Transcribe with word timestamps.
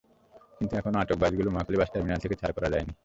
কিন্তু 0.57 0.73
এখনো 0.79 0.97
আটক 0.99 1.17
বাসগুলি 1.21 1.49
মহাখালী 1.51 1.77
বাস 1.79 1.89
টার্মিনাল 1.93 2.19
থেকে 2.23 2.35
ছাড় 2.39 2.53
করানো 2.55 2.73
যায়নি। 2.73 2.93